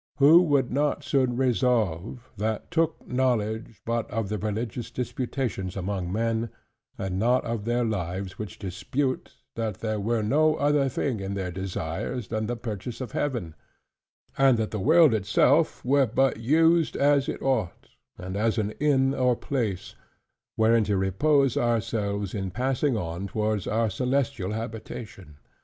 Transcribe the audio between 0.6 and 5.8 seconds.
not soon resolve, that took knowledge but of the religious disputations